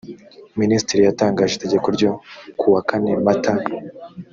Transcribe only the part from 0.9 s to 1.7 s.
yatangaje